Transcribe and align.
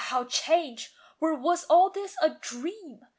how 0.09 0.23
changed! 0.25 0.91
Or 1.19 1.35
was 1.35 1.63
all 1.65 1.91
this 1.91 2.15
a 2.23 2.31
dream? 2.31 3.01